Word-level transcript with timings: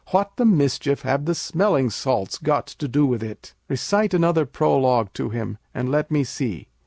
What 0.09 0.31
the 0.37 0.45
mischief 0.45 1.03
have 1.03 1.25
the 1.25 1.35
smelling 1.35 1.91
salts 1.91 2.39
got 2.39 2.65
to 2.65 2.87
do 2.87 3.05
with 3.05 3.21
it? 3.21 3.53
Recite 3.69 4.15
another 4.15 4.47
prologue 4.47 5.13
to 5.13 5.29
him 5.29 5.59
and 5.75 5.91
let 5.91 6.09
me 6.09 6.23
see. 6.23 6.69